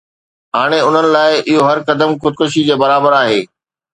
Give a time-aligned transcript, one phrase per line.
[0.57, 3.39] هاڻي انهن لاءِ اهڙو هر قدم خودڪشي جي برابر آهي